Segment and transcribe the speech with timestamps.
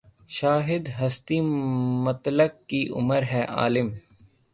[0.35, 1.37] شاہدِ ہستیِ
[2.05, 3.87] مطلق کی کمر ہے‘ عالم